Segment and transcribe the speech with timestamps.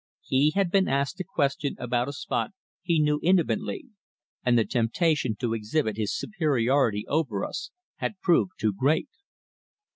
[0.23, 3.85] He had been asked a question about a spot he knew intimately,
[4.43, 9.09] and the temptation to exhibit his superiority over us had proved too great.